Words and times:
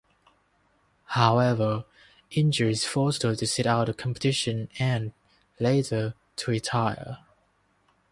However, 1.13 1.85
injuries 2.31 2.85
forced 2.85 3.21
her 3.21 3.35
to 3.35 3.45
sit 3.45 3.67
out 3.67 3.85
the 3.85 3.93
competition 3.93 4.67
and, 4.79 5.13
later, 5.59 6.15
to 6.37 6.49
retire. 6.49 7.19